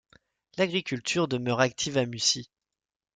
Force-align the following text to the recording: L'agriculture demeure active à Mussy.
L'agriculture 0.57 1.27
demeure 1.27 1.59
active 1.61 1.95
à 1.95 2.07
Mussy. 2.07 2.49